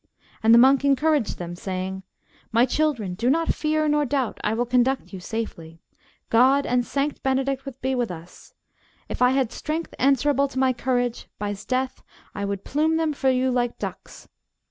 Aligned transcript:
And 0.41 0.51
the 0.51 0.57
monk 0.57 0.83
encouraged 0.83 1.37
them, 1.37 1.55
saying, 1.55 2.01
My 2.51 2.65
children, 2.65 3.13
do 3.13 3.29
not 3.29 3.53
fear 3.53 3.87
nor 3.87 4.03
doubt, 4.03 4.39
I 4.43 4.55
will 4.55 4.65
conduct 4.65 5.13
you 5.13 5.19
safely. 5.19 5.79
God 6.31 6.65
and 6.65 6.83
Sanct 6.83 7.21
Benedict 7.21 7.67
be 7.83 7.93
with 7.93 8.09
us! 8.09 8.55
If 9.09 9.21
I 9.21 9.29
had 9.29 9.51
strength 9.51 9.93
answerable 9.99 10.47
to 10.47 10.57
my 10.57 10.73
courage, 10.73 11.27
by's 11.37 11.65
death, 11.65 12.01
I 12.33 12.45
would 12.45 12.63
plume 12.63 12.97
them 12.97 13.13
for 13.13 13.29
you 13.29 13.51
like 13.51 13.77
ducks. 13.77 14.27